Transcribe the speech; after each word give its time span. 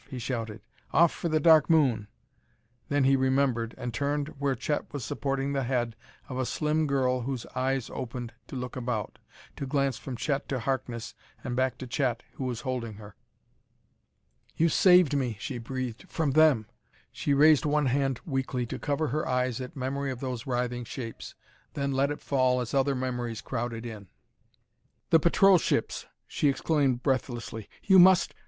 he 0.09 0.17
shouted. 0.17 0.59
"Off 0.93 1.11
for 1.11 1.29
the 1.29 1.39
Dark 1.39 1.69
Moon!" 1.69 2.07
Then 2.89 3.03
he 3.03 3.15
remembered, 3.15 3.75
and 3.77 3.93
turned 3.93 4.29
where 4.39 4.55
Chet 4.55 4.91
was 4.91 5.05
supporting 5.05 5.53
the 5.53 5.61
head 5.65 5.95
of 6.27 6.39
a 6.39 6.45
slim 6.47 6.87
girl 6.87 7.21
whose 7.21 7.45
eyes 7.53 7.87
opened 7.93 8.33
to 8.47 8.55
look 8.55 8.75
about, 8.75 9.19
to 9.57 9.67
glance 9.67 9.99
from 9.99 10.15
Chet 10.17 10.49
to 10.49 10.59
Harkness 10.61 11.13
and 11.43 11.55
back 11.55 11.77
to 11.77 11.85
Chet 11.85 12.23
who 12.33 12.45
was 12.45 12.61
holding 12.61 12.95
her. 12.95 13.15
"You 14.55 14.69
saved 14.69 15.15
me," 15.15 15.37
she 15.39 15.59
breathed, 15.59 16.05
"from 16.09 16.31
them!" 16.31 16.65
She 17.11 17.35
raised 17.35 17.67
one 17.67 17.85
hand 17.85 18.21
weakly 18.25 18.65
to 18.65 18.79
cover 18.79 19.09
her 19.09 19.27
eyes 19.27 19.61
at 19.61 19.75
memory 19.75 20.09
of 20.09 20.19
those 20.19 20.47
writhing 20.47 20.85
shapes, 20.85 21.35
then 21.75 21.91
let 21.91 22.09
it 22.09 22.21
fall 22.21 22.59
as 22.59 22.73
other 22.73 22.95
memories 22.95 23.39
crowded 23.41 23.85
in. 23.85 24.07
"The 25.11 25.19
patrol 25.19 25.59
ships!" 25.59 26.07
she 26.25 26.49
exclaimed 26.49 27.03
breathlessly. 27.03 27.69
"You 27.83 27.99
must...." 27.99 28.33